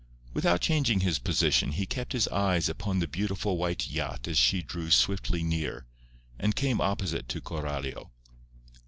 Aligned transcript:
Without 0.33 0.61
changing 0.61 1.01
his 1.01 1.19
position 1.19 1.73
he 1.73 1.85
kept 1.85 2.13
his 2.13 2.27
eyes 2.29 2.67
upon 2.67 2.97
the 2.97 3.07
beautiful 3.07 3.55
white 3.59 3.87
yacht 3.87 4.27
as 4.27 4.35
she 4.39 4.63
drew 4.63 4.89
swiftly 4.89 5.43
near, 5.43 5.85
and 6.39 6.55
came 6.55 6.81
opposite 6.81 7.29
to 7.29 7.39
Coralio. 7.39 8.09